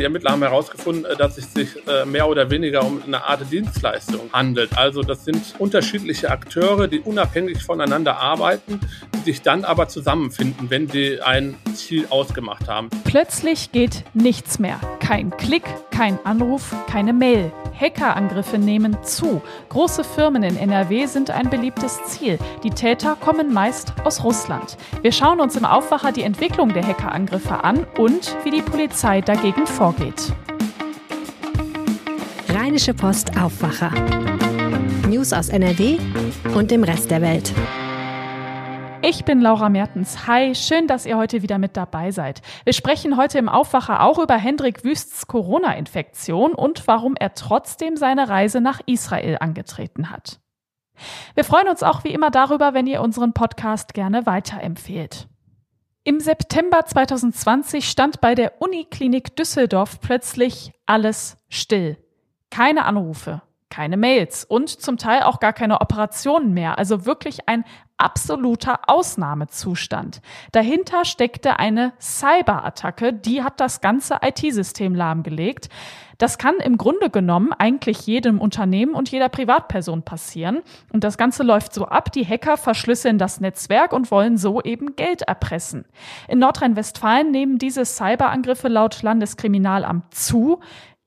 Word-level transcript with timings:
Die 0.00 0.04
Ermittler 0.04 0.30
haben 0.30 0.40
herausgefunden, 0.40 1.04
äh, 1.04 1.14
dass 1.14 1.36
es 1.36 1.52
sich 1.52 1.68
äh, 1.86 2.06
mehr 2.06 2.26
oder 2.26 2.48
weniger 2.48 2.82
um 2.86 3.02
eine 3.06 3.22
Art 3.22 3.40
Dienstleistung 3.52 4.30
handelt. 4.32 4.78
Also 4.78 5.02
das 5.02 5.26
sind 5.26 5.54
unterschiedliche 5.58 6.30
Akteure, 6.30 6.88
die 6.88 7.00
unabhängig 7.00 7.62
voneinander 7.62 8.16
arbeiten, 8.16 8.80
die 9.14 9.18
sich 9.18 9.42
dann 9.42 9.62
aber 9.62 9.88
zusammenfinden, 9.88 10.70
wenn 10.70 10.88
sie 10.88 11.20
ein 11.20 11.54
Ziel 11.74 12.06
ausgemacht 12.08 12.66
haben. 12.66 12.88
Plötzlich 13.04 13.72
geht 13.72 14.04
nichts 14.14 14.58
mehr. 14.58 14.80
Kein 15.00 15.36
Klick, 15.36 15.64
kein 16.00 16.18
Anruf, 16.24 16.74
keine 16.86 17.12
Mail. 17.12 17.52
Hackerangriffe 17.78 18.56
nehmen 18.56 18.96
zu. 19.02 19.42
Große 19.68 20.02
Firmen 20.02 20.42
in 20.42 20.56
NRW 20.56 21.04
sind 21.04 21.28
ein 21.28 21.50
beliebtes 21.50 22.02
Ziel. 22.04 22.38
Die 22.62 22.70
Täter 22.70 23.16
kommen 23.16 23.52
meist 23.52 23.92
aus 24.02 24.24
Russland. 24.24 24.78
Wir 25.02 25.12
schauen 25.12 25.40
uns 25.40 25.56
im 25.56 25.66
Aufwacher 25.66 26.10
die 26.10 26.22
Entwicklung 26.22 26.72
der 26.72 26.86
Hackerangriffe 26.86 27.64
an 27.64 27.86
und 27.98 28.34
wie 28.44 28.50
die 28.50 28.62
Polizei 28.62 29.20
dagegen 29.20 29.66
vorgeht. 29.66 30.32
Rheinische 32.48 32.94
Post 32.94 33.36
Aufwacher. 33.38 33.92
News 35.06 35.34
aus 35.34 35.50
NRW 35.50 35.98
und 36.54 36.70
dem 36.70 36.82
Rest 36.82 37.10
der 37.10 37.20
Welt. 37.20 37.52
Ich 39.02 39.24
bin 39.24 39.40
Laura 39.40 39.70
Mertens. 39.70 40.26
Hi, 40.26 40.54
schön, 40.54 40.86
dass 40.86 41.06
ihr 41.06 41.16
heute 41.16 41.40
wieder 41.40 41.56
mit 41.56 41.74
dabei 41.74 42.10
seid. 42.10 42.42
Wir 42.64 42.74
sprechen 42.74 43.16
heute 43.16 43.38
im 43.38 43.48
Aufwacher 43.48 44.02
auch 44.02 44.18
über 44.18 44.36
Hendrik 44.36 44.84
Wüsts 44.84 45.26
Corona-Infektion 45.26 46.52
und 46.52 46.86
warum 46.86 47.16
er 47.16 47.32
trotzdem 47.34 47.96
seine 47.96 48.28
Reise 48.28 48.60
nach 48.60 48.80
Israel 48.84 49.38
angetreten 49.40 50.10
hat. 50.10 50.38
Wir 51.34 51.44
freuen 51.44 51.68
uns 51.68 51.82
auch 51.82 52.04
wie 52.04 52.12
immer 52.12 52.30
darüber, 52.30 52.74
wenn 52.74 52.86
ihr 52.86 53.00
unseren 53.00 53.32
Podcast 53.32 53.94
gerne 53.94 54.26
weiterempfehlt. 54.26 55.28
Im 56.04 56.20
September 56.20 56.84
2020 56.84 57.88
stand 57.88 58.20
bei 58.20 58.34
der 58.34 58.60
Uniklinik 58.60 59.34
Düsseldorf 59.34 60.00
plötzlich 60.00 60.72
alles 60.84 61.38
still. 61.48 61.96
Keine 62.50 62.84
Anrufe, 62.84 63.40
keine 63.70 63.96
Mails 63.96 64.44
und 64.44 64.68
zum 64.68 64.98
Teil 64.98 65.22
auch 65.22 65.40
gar 65.40 65.52
keine 65.52 65.80
Operationen 65.80 66.52
mehr. 66.52 66.78
Also 66.78 67.06
wirklich 67.06 67.48
ein 67.48 67.64
absoluter 67.96 68.80
Ausnahmezustand. 68.86 70.20
Dahinter 70.52 71.04
steckte 71.04 71.58
eine 71.58 71.92
Cyberattacke, 72.00 73.12
die 73.12 73.42
hat 73.42 73.60
das 73.60 73.80
ganze 73.80 74.18
IT-System 74.22 74.94
lahmgelegt. 74.94 75.68
Das 76.20 76.36
kann 76.36 76.56
im 76.56 76.76
Grunde 76.76 77.08
genommen 77.08 77.54
eigentlich 77.54 78.06
jedem 78.06 78.42
Unternehmen 78.42 78.92
und 78.92 79.10
jeder 79.10 79.30
Privatperson 79.30 80.02
passieren. 80.02 80.60
Und 80.92 81.02
das 81.02 81.16
Ganze 81.16 81.42
läuft 81.42 81.72
so 81.72 81.86
ab, 81.86 82.12
die 82.12 82.26
Hacker 82.26 82.58
verschlüsseln 82.58 83.16
das 83.16 83.40
Netzwerk 83.40 83.94
und 83.94 84.10
wollen 84.10 84.36
so 84.36 84.60
eben 84.60 84.96
Geld 84.96 85.22
erpressen. 85.22 85.86
In 86.28 86.38
Nordrhein-Westfalen 86.38 87.30
nehmen 87.30 87.56
diese 87.56 87.86
Cyberangriffe 87.86 88.68
laut 88.68 89.02
Landeskriminalamt 89.02 90.14
zu. 90.14 90.60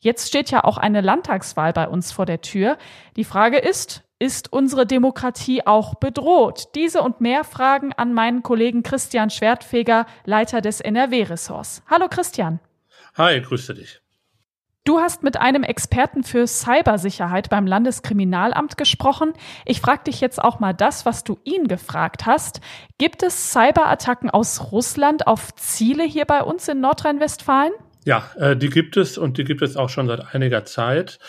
Jetzt 0.03 0.27
steht 0.27 0.51
ja 0.51 0.65
auch 0.65 0.77
eine 0.77 0.99
Landtagswahl 0.99 1.71
bei 1.71 1.87
uns 1.87 2.11
vor 2.11 2.25
der 2.25 2.41
Tür. 2.41 2.77
Die 3.15 3.23
Frage 3.23 3.57
ist, 3.57 4.03
ist 4.19 4.51
unsere 4.51 4.85
Demokratie 4.85 5.65
auch 5.65 5.95
bedroht? 5.95 6.75
Diese 6.75 7.01
und 7.01 7.21
mehr 7.21 7.45
Fragen 7.45 7.93
an 7.93 8.13
meinen 8.13 8.43
Kollegen 8.43 8.83
Christian 8.83 9.29
Schwertfeger, 9.29 10.05
Leiter 10.25 10.59
des 10.59 10.81
NRW-Ressorts. 10.81 11.83
Hallo 11.89 12.07
Christian. 12.09 12.59
Hi, 13.15 13.39
grüße 13.39 13.75
dich. 13.75 14.01
Du 14.83 14.99
hast 14.99 15.23
mit 15.23 15.37
einem 15.37 15.63
Experten 15.63 16.23
für 16.23 16.47
Cybersicherheit 16.47 17.49
beim 17.49 17.65
Landeskriminalamt 17.65 18.75
gesprochen. 18.75 19.31
Ich 19.63 19.79
frage 19.79 20.03
dich 20.03 20.19
jetzt 20.19 20.43
auch 20.43 20.59
mal 20.59 20.73
das, 20.73 21.05
was 21.05 21.23
du 21.23 21.39
ihn 21.45 21.69
gefragt 21.69 22.25
hast. 22.25 22.59
Gibt 22.97 23.23
es 23.23 23.53
Cyberattacken 23.53 24.29
aus 24.29 24.73
Russland 24.73 25.27
auf 25.27 25.55
Ziele 25.55 26.03
hier 26.03 26.25
bei 26.25 26.43
uns 26.43 26.67
in 26.67 26.81
Nordrhein-Westfalen? 26.81 27.71
Ja, 28.05 28.29
äh, 28.37 28.55
die 28.55 28.69
gibt 28.69 28.97
es 28.97 29.17
und 29.17 29.37
die 29.37 29.43
gibt 29.43 29.61
es 29.61 29.77
auch 29.77 29.89
schon 29.89 30.07
seit 30.07 30.33
einiger 30.33 30.65
Zeit. 30.65 31.19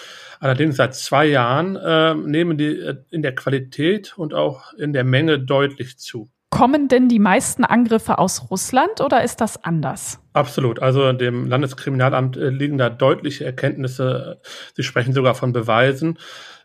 Allerdings 0.41 0.77
seit 0.77 0.95
zwei 0.95 1.27
Jahren 1.27 1.77
äh, 1.77 2.15
nehmen 2.15 2.59
die 2.59 2.79
äh, 2.79 2.97
in 3.11 3.23
der 3.23 3.35
Qualität 3.35 4.15
und 4.17 4.35
auch 4.35 4.73
in 4.75 4.93
der 4.93 5.05
Menge 5.05 5.39
deutlich 5.39 5.99
zu. 5.99 6.31
Kommen 6.51 6.87
denn 6.87 7.09
die 7.09 7.19
meisten 7.19 7.65
Angriffe 7.65 8.19
aus 8.19 8.51
Russland 8.51 9.01
oder 9.01 9.25
ist 9.25 9.41
das 9.41 9.65
anders? 9.65 10.21
Absolut. 10.35 10.81
Also 10.81 11.13
dem 11.13 11.49
Landeskriminalamt 11.49 12.37
äh, 12.37 12.49
liegen 12.49 12.79
da 12.79 12.91
deutliche 12.91 13.45
Erkenntnisse. 13.45 14.41
Sie 14.75 14.83
sprechen 14.83 15.13
sogar 15.13 15.35
von 15.35 15.53
Beweisen 15.53 16.19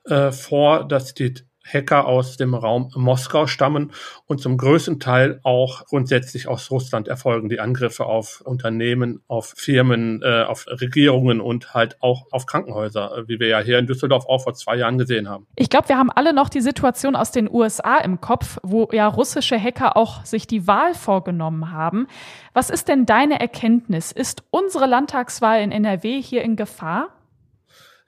äh, 0.05 0.31
vor, 0.31 0.87
dass 0.87 1.13
die 1.13 1.33
Hacker 1.71 2.05
aus 2.05 2.37
dem 2.37 2.53
Raum 2.53 2.91
Moskau 2.95 3.47
stammen 3.47 3.91
und 4.25 4.41
zum 4.41 4.57
größten 4.57 4.99
Teil 4.99 5.39
auch 5.43 5.85
grundsätzlich 5.85 6.47
aus 6.47 6.71
Russland 6.71 7.07
erfolgen 7.07 7.49
die 7.49 7.59
Angriffe 7.59 8.05
auf 8.05 8.41
Unternehmen, 8.45 9.21
auf 9.27 9.53
Firmen, 9.55 10.21
äh, 10.23 10.43
auf 10.43 10.65
Regierungen 10.67 11.41
und 11.41 11.73
halt 11.73 11.97
auch 12.01 12.27
auf 12.31 12.45
Krankenhäuser, 12.45 13.17
äh, 13.17 13.27
wie 13.27 13.39
wir 13.39 13.47
ja 13.47 13.59
hier 13.59 13.79
in 13.79 13.87
Düsseldorf 13.87 14.25
auch 14.27 14.43
vor 14.43 14.53
zwei 14.53 14.75
Jahren 14.77 14.97
gesehen 14.97 15.29
haben. 15.29 15.47
Ich 15.55 15.69
glaube, 15.69 15.89
wir 15.89 15.97
haben 15.97 16.11
alle 16.11 16.33
noch 16.33 16.49
die 16.49 16.61
Situation 16.61 17.15
aus 17.15 17.31
den 17.31 17.49
USA 17.49 17.97
im 17.97 18.21
Kopf, 18.21 18.57
wo 18.63 18.89
ja 18.91 19.07
russische 19.07 19.61
Hacker 19.61 19.97
auch 19.97 20.25
sich 20.25 20.47
die 20.47 20.67
Wahl 20.67 20.93
vorgenommen 20.93 21.71
haben. 21.71 22.07
Was 22.53 22.69
ist 22.69 22.87
denn 22.87 23.05
deine 23.05 23.39
Erkenntnis? 23.39 24.11
Ist 24.11 24.43
unsere 24.49 24.85
Landtagswahl 24.85 25.61
in 25.61 25.71
NRW 25.71 26.21
hier 26.21 26.41
in 26.41 26.55
Gefahr? 26.55 27.09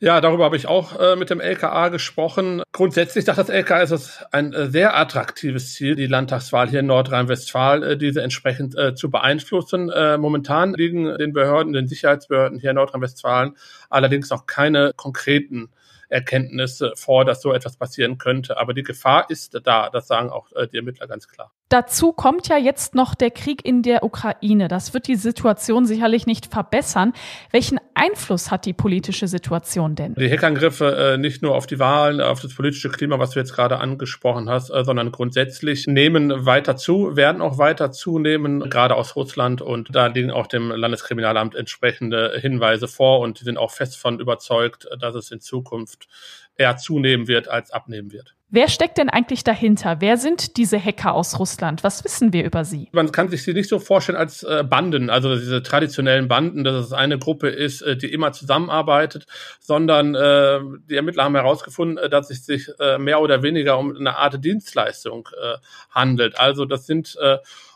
Ja, 0.04 0.20
darüber 0.20 0.46
habe 0.46 0.58
ich 0.58 0.66
auch 0.66 1.00
äh, 1.00 1.16
mit 1.16 1.30
dem 1.30 1.40
LKA 1.40 1.90
gesprochen. 1.90 2.64
Grundsätzlich 2.72 3.24
sagt 3.24 3.38
das 3.38 3.50
LKA, 3.50 3.82
ist 3.84 3.92
es 3.92 4.26
ein 4.32 4.52
äh, 4.52 4.66
sehr 4.68 4.98
attraktives 4.98 5.76
Ziel, 5.76 5.96
die 5.96 6.08
Landtagswahl 6.08 6.68
hier 6.68 6.80
in 6.80 6.88
Nordrhein-Westfalen, 6.88 7.84
äh, 7.84 7.98
diese 7.98 8.24
entsprechend 8.24 8.76
äh, 8.76 8.96
zu 8.96 9.12
beeinflussen. 9.12 9.92
Äh, 9.92 10.18
momentan 10.18 10.74
liegen 10.74 11.06
den 11.20 11.34
Behörden, 11.34 11.74
den 11.74 11.88
Sicherheitsbehörden 11.88 12.58
hier 12.58 12.72
in 12.72 12.78
Nordrhein-Westfalen 12.78 13.56
allerdings 13.92 14.32
noch 14.32 14.48
keine 14.48 14.94
konkreten 14.96 15.70
Erkenntnisse 16.12 16.94
vor, 16.96 17.26
dass 17.26 17.42
so 17.42 17.54
etwas 17.54 17.78
passieren 17.78 18.18
könnte. 18.18 18.58
Aber 18.58 18.74
die 18.74 18.84
Gefahr 18.84 19.30
ist 19.30 19.60
da, 19.64 19.90
das 19.90 20.08
sagen 20.08 20.30
auch 20.30 20.52
äh, 20.54 20.68
die 20.68 20.78
Ermittler 20.78 21.08
ganz 21.08 21.28
klar. 21.28 21.52
Dazu 21.72 22.12
kommt 22.12 22.50
ja 22.50 22.58
jetzt 22.58 22.96
noch 22.96 23.16
der 23.16 23.32
Krieg 23.32 23.66
in 23.66 23.82
der 23.82 24.04
Ukraine. 24.04 24.68
Das 24.68 24.94
wird 24.94 25.08
die 25.08 25.16
Situation 25.16 25.86
sicherlich 25.86 26.26
nicht 26.26 26.48
verbessern. 26.48 27.14
Welchen 27.52 27.80
Einfluss 27.94 28.52
hat 28.52 28.66
die 28.66 28.74
politische 28.74 29.30
Situation 29.30 29.96
denn? 29.96 30.16
Die 30.16 30.30
Hackerangriffe 30.30 31.14
äh, 31.14 31.18
nicht 31.18 31.42
nur 31.42 31.56
auf 31.56 31.68
die 31.68 31.80
Wahlen, 31.80 32.20
auf 32.20 32.42
das 32.42 32.54
politische 32.56 32.90
Klima, 32.90 33.20
was 33.20 33.30
du 33.30 33.40
jetzt 33.40 33.54
gerade 33.54 33.78
angesprochen 33.78 34.50
hast, 34.50 34.70
äh, 34.70 34.84
sondern 34.84 35.14
grundsätzlich 35.14 35.88
nehmen 35.88 36.46
weiter 36.46 36.76
zu, 36.76 37.16
werden 37.16 37.42
auch 37.42 37.58
weiter 37.58 37.94
zunehmen, 37.94 38.70
gerade 38.70 38.96
aus 38.96 39.16
Russland. 39.16 39.62
Und 39.62 39.96
da 39.96 40.08
liegen 40.08 40.32
auch 40.32 40.48
dem 40.48 40.72
Landeskriminalamt 40.72 41.56
entsprechende 41.56 42.38
Hinweise 42.38 42.90
vor 42.90 43.22
und 43.22 43.40
die 43.40 43.46
sind 43.46 43.58
auch 43.58 43.72
fest 43.72 43.96
von 43.98 44.20
überzeugt, 44.20 44.90
dass 45.00 45.16
es 45.16 45.32
in 45.32 45.40
Zukunft 45.40 46.01
eher 46.56 46.78
zunehmen 46.78 47.28
wird 47.28 47.48
als 47.48 47.72
abnehmen 47.72 48.12
wird. 48.12 48.36
Wer 48.54 48.68
steckt 48.68 48.98
denn 48.98 49.10
eigentlich 49.10 49.46
dahinter? 49.46 50.02
Wer 50.02 50.18
sind 50.18 50.58
diese 50.58 50.78
Hacker 50.78 51.14
aus 51.14 51.40
Russland? 51.40 51.86
Was 51.86 52.04
wissen 52.04 52.34
wir 52.34 52.44
über 52.44 52.66
sie? 52.66 52.90
Man 52.92 53.14
kann 53.14 53.30
sich 53.30 53.44
sie 53.44 53.54
nicht 53.54 53.70
so 53.70 53.80
vorstellen 53.80 54.18
als 54.18 54.44
äh, 54.44 54.66
Banden, 54.70 55.10
also 55.10 55.38
diese 55.38 55.64
traditionellen 55.64 56.28
Banden, 56.28 56.66
dass 56.66 56.86
es 56.88 56.92
eine 56.92 57.18
Gruppe 57.18 57.48
ist, 57.48 57.82
äh, 57.82 57.96
die 57.96 58.12
immer 58.12 58.34
zusammenarbeitet, 58.34 59.26
sondern 59.62 60.16
äh, 60.16 60.60
die 60.90 60.98
Ermittler 60.98 61.24
haben 61.24 61.36
herausgefunden, 61.36 61.98
äh, 61.98 62.10
dass 62.10 62.30
es 62.30 62.46
sich 62.46 62.68
äh, 62.78 62.98
mehr 62.98 63.22
oder 63.22 63.42
weniger 63.42 63.80
um 63.80 63.96
eine 63.96 64.18
Art 64.18 64.44
Dienstleistung 64.44 65.30
handelt. 65.90 66.38
Also 66.38 66.66
das 66.66 66.86
sind 66.86 67.18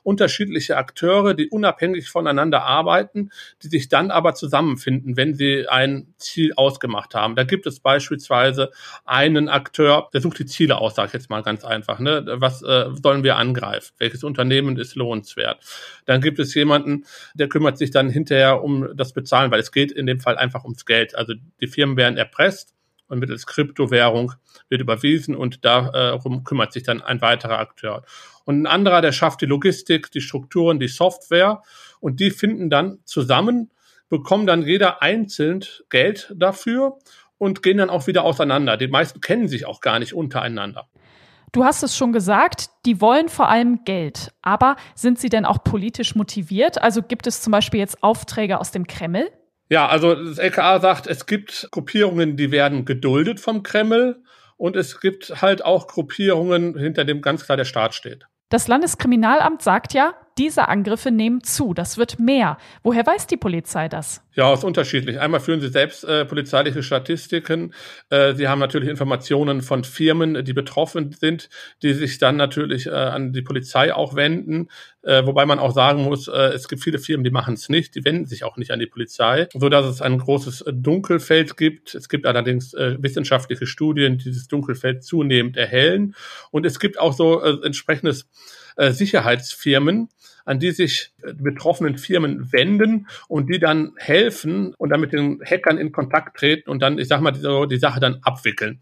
unterschiedliche 0.06 0.78
Akteure, 0.78 1.34
die 1.34 1.50
unabhängig 1.50 2.10
voneinander 2.10 2.64
arbeiten, 2.64 3.32
die 3.64 3.68
sich 3.68 3.90
dann 3.90 4.12
aber 4.12 4.36
zusammenfinden, 4.36 5.18
wenn 5.18 5.34
sie 5.34 5.68
ein 5.68 6.14
Ziel 6.18 6.54
ausgemacht 6.56 7.16
haben. 7.16 7.36
Da 7.36 7.44
gibt 7.44 7.66
es 7.66 7.80
beispielsweise 7.80 8.70
einen 9.04 9.50
Akteur, 9.50 10.10
der 10.14 10.22
sucht 10.22 10.40
die 10.40 10.46
Ziele 10.46 10.78
aus, 10.78 10.96
sage 10.96 11.08
ich 11.08 11.14
jetzt 11.14 11.30
mal 11.32 11.42
ganz 11.42 11.66
einfach. 11.66 12.00
Ne? 12.00 12.24
Was 12.38 12.62
äh, 12.62 12.86
sollen 13.02 13.24
wir 13.24 13.38
angreifen? 13.38 13.94
Welches 13.98 14.24
Unternehmen 14.24 14.78
ist 14.78 14.96
lohnenswert? 14.96 15.58
Dann 16.06 16.22
gibt 16.22 16.38
es 16.38 16.54
jemanden, 16.54 17.06
der 17.34 17.50
kümmert 17.50 17.80
sich 17.80 17.90
dann 17.90 18.10
hinterher 18.10 18.64
um 18.64 18.96
das 18.96 19.12
Bezahlen, 19.12 19.50
weil 19.50 19.60
es 19.60 19.72
geht 19.72 19.92
in 19.92 20.06
dem 20.06 20.20
Fall 20.20 20.38
einfach 20.38 20.64
ums 20.64 20.86
Geld. 20.86 21.16
Also 21.16 21.34
die 21.60 21.68
Firmen 21.68 21.98
werden 21.98 22.18
erpresst 22.18 22.76
und 23.08 23.20
mittels 23.20 23.46
Kryptowährung 23.46 24.34
wird 24.70 24.82
überwiesen 24.82 25.36
und 25.36 25.66
darum 25.66 26.44
kümmert 26.44 26.74
sich 26.74 26.84
dann 26.84 27.02
ein 27.02 27.22
weiterer 27.22 27.60
Akteur. 27.60 28.04
Und 28.46 28.62
ein 28.62 28.68
anderer, 28.68 29.02
der 29.02 29.12
schafft 29.12 29.42
die 29.42 29.48
Logistik, 29.48 30.12
die 30.12 30.22
Strukturen, 30.22 30.80
die 30.80 30.88
Software 30.88 31.62
und 32.00 32.20
die 32.20 32.32
finden 32.32 32.70
dann 32.70 33.00
zusammen, 33.04 33.72
bekommen 34.08 34.46
dann 34.46 34.64
jeder 34.64 35.02
einzeln 35.02 35.66
Geld 35.90 36.34
dafür 36.36 37.00
und 37.38 37.64
gehen 37.64 37.80
dann 37.80 37.90
auch 37.90 38.08
wieder 38.08 38.24
auseinander. 38.24 38.78
Die 38.78 38.88
meisten 38.88 39.20
kennen 39.20 39.48
sich 39.48 39.66
auch 39.66 39.82
gar 39.82 40.00
nicht 40.00 40.14
untereinander. 40.14 40.88
Du 41.52 41.64
hast 41.64 41.84
es 41.84 41.96
schon 41.96 42.12
gesagt, 42.12 42.70
die 42.86 43.00
wollen 43.02 43.30
vor 43.30 43.50
allem 43.50 43.86
Geld. 43.86 44.34
Aber 44.42 44.76
sind 44.94 45.20
sie 45.20 45.30
denn 45.30 45.46
auch 45.46 45.64
politisch 45.64 46.14
motiviert? 46.14 46.82
Also 46.82 47.02
gibt 47.02 47.28
es 47.28 47.42
zum 47.42 47.52
Beispiel 47.52 47.80
jetzt 47.80 48.04
Aufträge 48.04 48.60
aus 48.60 48.72
dem 48.72 48.88
Kreml? 48.88 49.30
Ja, 49.70 49.88
also 49.88 50.14
das 50.14 50.38
LKA 50.38 50.80
sagt, 50.80 51.08
es 51.08 51.26
gibt 51.26 51.70
Gruppierungen, 51.72 52.38
die 52.38 52.52
werden 52.52 52.86
geduldet 52.86 53.40
vom 53.40 53.64
Kreml 53.64 54.22
und 54.58 54.76
es 54.76 55.00
gibt 55.00 55.42
halt 55.42 55.66
auch 55.66 55.88
Gruppierungen, 55.88 56.78
hinter 56.78 57.04
dem 57.06 57.22
ganz 57.22 57.46
klar 57.46 57.58
der 57.58 57.66
Staat 57.66 57.96
steht. 57.96 58.28
Das 58.50 58.68
Landeskriminalamt 58.68 59.62
sagt 59.62 59.94
ja, 59.94 60.14
diese 60.38 60.68
Angriffe 60.68 61.12
nehmen 61.12 61.44
zu, 61.44 61.74
das 61.74 61.98
wird 61.98 62.20
mehr. 62.20 62.58
Woher 62.84 63.06
weiß 63.06 63.28
die 63.28 63.38
Polizei 63.38 63.90
das? 63.90 64.22
Ja, 64.36 64.54
ist 64.54 64.66
unterschiedlich. 64.66 65.20
Einmal 65.22 65.40
führen 65.40 65.62
sie 65.62 65.70
selbst 65.70 66.04
äh, 66.04 66.26
polizeiliche 66.26 66.84
Statistiken. 66.84 67.74
Äh, 68.10 68.34
sie 68.34 68.50
haben 68.50 68.60
natürlich 68.60 68.90
Informationen 68.90 69.62
von 69.62 69.86
Firmen, 69.86 70.44
die 70.44 70.52
betroffen 70.52 71.14
sind, 71.14 71.50
die 71.82 71.94
sich 71.94 72.18
dann 72.18 72.36
natürlich 72.36 72.88
äh, 72.88 72.90
an 72.90 73.32
die 73.32 73.42
Polizei 73.42 73.94
auch 73.94 74.14
wenden. 74.16 74.68
Äh, 75.04 75.26
wobei 75.26 75.46
man 75.46 75.60
auch 75.60 75.74
sagen 75.74 76.04
muss, 76.04 76.28
äh, 76.28 76.52
es 76.54 76.68
gibt 76.68 76.84
viele 76.84 77.00
Firmen, 77.00 77.24
die 77.24 77.32
machen 77.32 77.54
es 77.54 77.70
nicht, 77.70 77.96
die 77.96 78.04
wenden 78.04 78.26
sich 78.26 78.44
auch 78.44 78.58
nicht 78.58 78.72
an 78.72 78.80
die 78.80 78.88
Polizei, 78.88 79.48
so 79.54 79.70
dass 79.70 79.86
es 79.86 80.02
ein 80.02 80.18
großes 80.18 80.66
Dunkelfeld 80.74 81.56
gibt. 81.56 81.96
Es 81.96 82.10
gibt 82.10 82.26
allerdings 82.26 82.74
äh, 82.74 82.98
wissenschaftliche 83.00 83.68
Studien, 83.68 84.18
die 84.18 84.26
dieses 84.26 84.50
Dunkelfeld 84.50 85.06
zunehmend 85.06 85.56
erhellen. 85.56 86.14
Und 86.52 86.66
es 86.66 86.80
gibt 86.80 87.00
auch 87.00 87.14
so 87.14 87.42
äh, 87.42 87.66
entsprechendes 87.66 88.28
äh, 88.76 88.92
Sicherheitsfirmen, 88.92 90.10
an 90.46 90.60
die 90.60 90.72
sich 90.72 91.12
die 91.24 91.44
betroffenen 91.44 91.98
Firmen 91.98 92.52
wenden 92.52 93.08
und 93.28 93.48
die 93.48 93.60
dann 93.60 93.94
helfen 93.98 94.74
und 94.78 94.90
dann 94.90 95.02
mit 95.02 95.14
den 95.14 95.42
Hackern 95.44 95.78
in 95.78 95.92
Kontakt 95.92 96.38
treten 96.38 96.70
und 96.70 96.82
dann, 96.82 96.98
ich 96.98 97.08
sag 97.08 97.22
mal, 97.22 97.32
die, 97.32 97.68
die 97.70 97.80
Sache 97.80 98.00
dann 98.00 98.20
abwickeln 98.22 98.80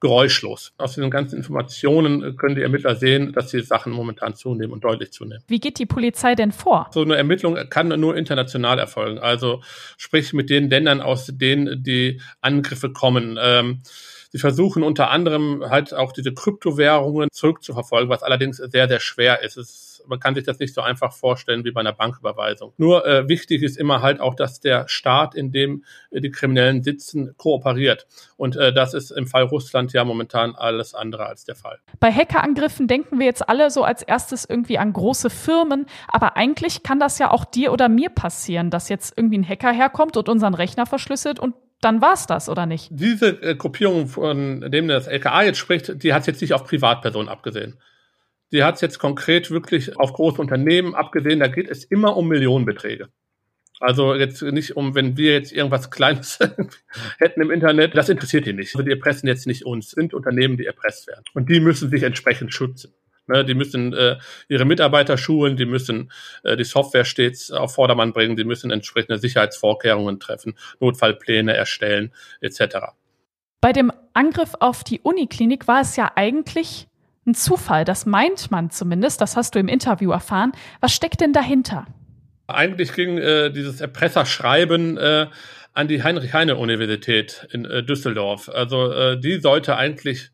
geräuschlos. 0.00 0.72
Aus 0.76 0.94
diesen 0.94 1.10
ganzen 1.10 1.36
Informationen 1.36 2.36
können 2.36 2.54
die 2.54 2.62
Ermittler 2.62 2.96
sehen, 2.96 3.32
dass 3.32 3.48
die 3.48 3.60
Sachen 3.60 3.92
momentan 3.92 4.34
zunehmen 4.34 4.72
und 4.72 4.84
deutlich 4.84 5.10
zunehmen. 5.10 5.42
Wie 5.48 5.58
geht 5.58 5.78
die 5.78 5.86
Polizei 5.86 6.34
denn 6.34 6.52
vor? 6.52 6.90
So 6.92 7.02
eine 7.02 7.16
Ermittlung 7.16 7.56
kann 7.70 7.88
nur 7.88 8.16
international 8.16 8.78
erfolgen. 8.78 9.18
Also 9.18 9.62
sprich 9.96 10.34
mit 10.34 10.50
den 10.50 10.68
Ländern, 10.68 11.00
aus 11.00 11.30
denen 11.32 11.82
die 11.82 12.20
Angriffe 12.40 12.92
kommen. 12.92 13.38
Ähm, 13.40 13.80
Sie 14.32 14.38
versuchen 14.38 14.82
unter 14.82 15.10
anderem 15.10 15.64
halt 15.70 15.94
auch 15.94 16.12
diese 16.12 16.34
Kryptowährungen 16.34 17.30
zurückzuverfolgen, 17.32 18.10
was 18.10 18.22
allerdings 18.22 18.58
sehr, 18.58 18.86
sehr 18.86 19.00
schwer 19.00 19.42
ist. 19.42 19.56
Es, 19.56 19.85
man 20.06 20.20
kann 20.20 20.34
sich 20.34 20.44
das 20.44 20.58
nicht 20.58 20.74
so 20.74 20.80
einfach 20.80 21.12
vorstellen 21.12 21.64
wie 21.64 21.70
bei 21.70 21.80
einer 21.80 21.92
Banküberweisung. 21.92 22.72
Nur 22.76 23.06
äh, 23.06 23.28
wichtig 23.28 23.62
ist 23.62 23.76
immer 23.76 24.02
halt 24.02 24.20
auch, 24.20 24.34
dass 24.34 24.60
der 24.60 24.88
Staat, 24.88 25.34
in 25.34 25.52
dem 25.52 25.84
äh, 26.10 26.20
die 26.20 26.30
Kriminellen 26.30 26.82
sitzen, 26.82 27.34
kooperiert. 27.36 28.06
Und 28.36 28.56
äh, 28.56 28.72
das 28.72 28.94
ist 28.94 29.10
im 29.10 29.26
Fall 29.26 29.44
Russland 29.44 29.92
ja 29.92 30.04
momentan 30.04 30.54
alles 30.54 30.94
andere 30.94 31.26
als 31.26 31.44
der 31.44 31.54
Fall. 31.54 31.78
Bei 32.00 32.12
Hackerangriffen 32.12 32.88
denken 32.88 33.18
wir 33.18 33.26
jetzt 33.26 33.48
alle 33.48 33.70
so 33.70 33.84
als 33.84 34.02
erstes 34.02 34.44
irgendwie 34.44 34.78
an 34.78 34.92
große 34.92 35.30
Firmen, 35.30 35.86
aber 36.08 36.36
eigentlich 36.36 36.82
kann 36.82 37.00
das 37.00 37.18
ja 37.18 37.30
auch 37.30 37.44
dir 37.44 37.72
oder 37.72 37.88
mir 37.88 38.10
passieren, 38.10 38.70
dass 38.70 38.88
jetzt 38.88 39.14
irgendwie 39.16 39.38
ein 39.38 39.48
Hacker 39.48 39.72
herkommt 39.72 40.16
und 40.16 40.28
unseren 40.28 40.54
Rechner 40.54 40.86
verschlüsselt 40.86 41.38
und 41.38 41.54
dann 41.80 42.00
war's 42.00 42.26
das, 42.26 42.48
oder 42.48 42.66
nicht? 42.66 42.88
Diese 42.90 43.28
äh, 43.42 43.54
Gruppierung, 43.54 44.08
von 44.08 44.62
dem 44.70 44.88
das 44.88 45.06
LKA 45.06 45.42
jetzt 45.42 45.58
spricht, 45.58 46.02
die 46.02 46.14
hat 46.14 46.26
jetzt 46.26 46.40
nicht 46.40 46.54
auf 46.54 46.64
Privatpersonen 46.64 47.28
abgesehen. 47.28 47.78
Die 48.52 48.62
hat 48.62 48.80
jetzt 48.80 48.98
konkret 48.98 49.50
wirklich 49.50 49.96
auf 49.98 50.12
große 50.12 50.40
Unternehmen 50.40 50.94
abgesehen. 50.94 51.40
Da 51.40 51.48
geht 51.48 51.68
es 51.68 51.84
immer 51.84 52.16
um 52.16 52.28
Millionenbeträge. 52.28 53.08
Also 53.80 54.14
jetzt 54.14 54.40
nicht 54.42 54.76
um, 54.76 54.94
wenn 54.94 55.16
wir 55.16 55.32
jetzt 55.32 55.52
irgendwas 55.52 55.90
Kleines 55.90 56.38
hätten 57.18 57.40
im 57.40 57.50
Internet, 57.50 57.96
das 57.96 58.08
interessiert 58.08 58.46
die 58.46 58.52
nicht. 58.52 58.74
Also 58.74 58.84
die 58.84 58.92
erpressen 58.92 59.26
jetzt 59.26 59.46
nicht 59.46 59.64
uns, 59.64 59.90
sind 59.90 60.14
Unternehmen, 60.14 60.56
die 60.56 60.66
erpresst 60.66 61.06
werden. 61.06 61.24
Und 61.34 61.48
die 61.48 61.60
müssen 61.60 61.90
sich 61.90 62.02
entsprechend 62.02 62.52
schützen. 62.52 62.94
Ne, 63.28 63.44
die 63.44 63.54
müssen 63.54 63.92
äh, 63.92 64.18
ihre 64.48 64.64
Mitarbeiter 64.64 65.18
schulen, 65.18 65.56
die 65.56 65.66
müssen 65.66 66.12
äh, 66.44 66.56
die 66.56 66.62
Software 66.62 67.04
stets 67.04 67.50
auf 67.50 67.74
Vordermann 67.74 68.12
bringen, 68.12 68.36
die 68.36 68.44
müssen 68.44 68.70
entsprechende 68.70 69.18
Sicherheitsvorkehrungen 69.18 70.20
treffen, 70.20 70.56
Notfallpläne 70.78 71.52
erstellen 71.52 72.12
etc. 72.40 72.92
Bei 73.60 73.72
dem 73.72 73.90
Angriff 74.14 74.52
auf 74.60 74.84
die 74.84 75.00
Uniklinik 75.00 75.66
war 75.66 75.80
es 75.80 75.96
ja 75.96 76.12
eigentlich 76.14 76.86
ein 77.26 77.34
Zufall, 77.34 77.84
das 77.84 78.06
meint 78.06 78.50
man 78.50 78.70
zumindest, 78.70 79.20
das 79.20 79.36
hast 79.36 79.54
du 79.54 79.58
im 79.58 79.68
Interview 79.68 80.10
erfahren. 80.10 80.52
Was 80.80 80.94
steckt 80.94 81.20
denn 81.20 81.32
dahinter? 81.32 81.86
Eigentlich 82.46 82.92
ging 82.92 83.18
äh, 83.18 83.50
dieses 83.50 83.80
Erpresserschreiben 83.80 84.96
äh, 84.96 85.26
an 85.74 85.88
die 85.88 86.02
Heinrich-Heine-Universität 86.02 87.48
in 87.52 87.64
äh, 87.64 87.82
Düsseldorf. 87.82 88.48
Also 88.48 88.92
äh, 88.92 89.20
die 89.20 89.40
sollte 89.40 89.76
eigentlich 89.76 90.30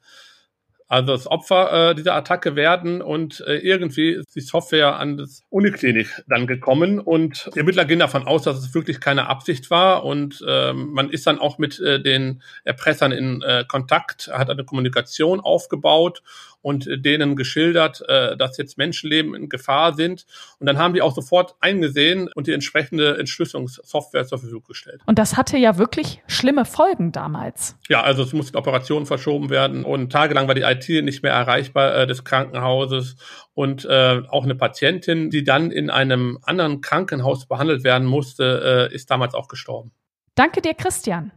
also 0.88 1.14
das 1.14 1.26
Opfer 1.26 1.92
äh, 1.92 1.94
dieser 1.94 2.14
Attacke 2.14 2.54
werden 2.54 3.00
und 3.00 3.42
äh, 3.46 3.54
irgendwie 3.56 4.10
ist 4.10 4.36
die 4.36 4.42
Software 4.42 4.98
an 4.98 5.16
das 5.16 5.40
Uniklinik 5.48 6.22
dann 6.28 6.46
gekommen 6.46 7.00
und 7.00 7.48
die 7.54 7.60
Ermittler 7.60 7.86
gehen 7.86 8.00
davon 8.00 8.26
aus, 8.26 8.42
dass 8.42 8.58
es 8.58 8.74
wirklich 8.74 9.00
keine 9.00 9.26
Absicht 9.26 9.70
war 9.70 10.04
und 10.04 10.44
äh, 10.46 10.74
man 10.74 11.08
ist 11.08 11.26
dann 11.26 11.38
auch 11.38 11.56
mit 11.56 11.78
den 11.78 12.42
Erpressern 12.64 13.10
in 13.10 13.42
Kontakt, 13.68 14.28
hat 14.30 14.50
eine 14.50 14.64
Kommunikation 14.64 15.40
aufgebaut 15.40 16.22
und 16.62 16.88
denen 17.04 17.36
geschildert, 17.36 18.02
äh, 18.08 18.36
dass 18.36 18.56
jetzt 18.56 18.78
Menschenleben 18.78 19.34
in 19.34 19.48
Gefahr 19.48 19.94
sind. 19.94 20.26
Und 20.58 20.66
dann 20.66 20.78
haben 20.78 20.94
die 20.94 21.02
auch 21.02 21.14
sofort 21.14 21.56
eingesehen 21.60 22.30
und 22.34 22.46
die 22.46 22.52
entsprechende 22.52 23.18
Entschlüsselungssoftware 23.18 24.24
zur 24.24 24.38
Verfügung 24.38 24.64
gestellt. 24.64 25.02
Und 25.06 25.18
das 25.18 25.36
hatte 25.36 25.58
ja 25.58 25.76
wirklich 25.76 26.22
schlimme 26.28 26.64
Folgen 26.64 27.12
damals. 27.12 27.76
Ja, 27.88 28.02
also 28.02 28.22
es 28.22 28.32
mussten 28.32 28.56
Operationen 28.56 29.06
verschoben 29.06 29.50
werden 29.50 29.84
und 29.84 30.10
tagelang 30.10 30.46
war 30.46 30.54
die 30.54 30.62
IT 30.62 30.88
nicht 31.04 31.22
mehr 31.22 31.32
erreichbar 31.32 31.94
äh, 31.94 32.06
des 32.06 32.24
Krankenhauses 32.24 33.16
und 33.54 33.84
äh, 33.84 34.22
auch 34.28 34.44
eine 34.44 34.54
Patientin, 34.54 35.30
die 35.30 35.44
dann 35.44 35.70
in 35.70 35.90
einem 35.90 36.38
anderen 36.42 36.80
Krankenhaus 36.80 37.46
behandelt 37.46 37.84
werden 37.84 38.06
musste, 38.06 38.88
äh, 38.90 38.94
ist 38.94 39.10
damals 39.10 39.34
auch 39.34 39.48
gestorben. 39.48 39.92
Danke 40.34 40.62
dir, 40.62 40.74
Christian. 40.74 41.32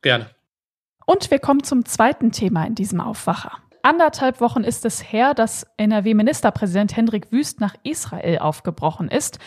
Gerne. 0.00 0.30
Und 1.04 1.30
wir 1.30 1.38
kommen 1.38 1.62
zum 1.62 1.84
zweiten 1.84 2.32
Thema 2.32 2.64
in 2.64 2.74
diesem 2.74 3.00
Aufwacher 3.00 3.61
anderthalb 3.82 4.40
Wochen 4.40 4.64
ist 4.64 4.84
es 4.84 5.12
her, 5.12 5.34
dass 5.34 5.66
NRW-Ministerpräsident 5.76 6.96
Hendrik 6.96 7.32
Wüst 7.32 7.60
nach 7.60 7.74
Israel 7.82 8.38
aufgebrochen 8.38 9.08
ist. 9.08 9.38